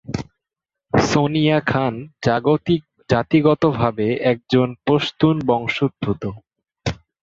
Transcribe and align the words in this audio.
সোনিয়া 0.93 1.59
খান 1.61 1.93
জাতিগতভাবে 3.09 4.07
একজন 4.31 4.67
পশতুন 4.87 5.35
বংশোদ্ভূত। 5.47 6.23